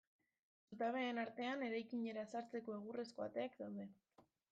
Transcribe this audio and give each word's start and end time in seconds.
Zutabeen 0.69 1.19
artean 1.23 1.65
eraikinera 1.67 2.23
sartzeko 2.37 2.79
egurrezko 2.79 3.27
ateak 3.27 3.59
daude. 3.61 3.87